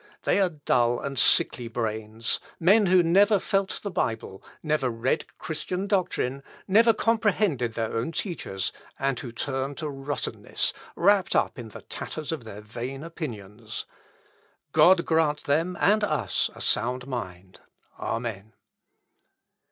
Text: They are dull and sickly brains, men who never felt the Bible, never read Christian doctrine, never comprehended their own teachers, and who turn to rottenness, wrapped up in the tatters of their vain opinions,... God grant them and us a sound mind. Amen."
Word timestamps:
They 0.23 0.39
are 0.41 0.49
dull 0.49 0.99
and 0.99 1.19
sickly 1.19 1.67
brains, 1.67 2.39
men 2.59 2.87
who 2.87 3.03
never 3.03 3.37
felt 3.37 3.81
the 3.83 3.91
Bible, 3.91 4.43
never 4.63 4.89
read 4.89 5.27
Christian 5.37 5.85
doctrine, 5.85 6.41
never 6.67 6.91
comprehended 6.91 7.75
their 7.75 7.93
own 7.95 8.11
teachers, 8.11 8.71
and 8.97 9.19
who 9.19 9.31
turn 9.31 9.75
to 9.75 9.87
rottenness, 9.87 10.73
wrapped 10.95 11.35
up 11.35 11.59
in 11.59 11.69
the 11.69 11.83
tatters 11.83 12.31
of 12.31 12.45
their 12.45 12.61
vain 12.61 13.03
opinions,... 13.03 13.85
God 14.71 15.05
grant 15.05 15.43
them 15.43 15.77
and 15.79 16.03
us 16.03 16.49
a 16.55 16.61
sound 16.61 17.05
mind. 17.05 17.59
Amen." 17.99 18.53